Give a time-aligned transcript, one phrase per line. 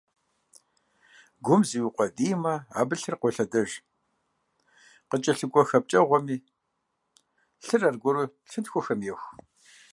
[1.45, 3.69] Гум зиукъуэдиймэ, абы лъыр къолъэдэж,
[5.09, 6.37] къыкӀэлъыкӀуэ хэпкӀэгъуэми
[7.65, 9.29] лъыр аргуэру лъынтхуэхэм еху.